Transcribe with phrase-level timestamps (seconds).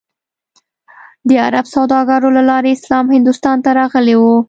[1.27, 4.23] د عرب سوداګرو له لارې اسلام هندوستان ته راغلی و.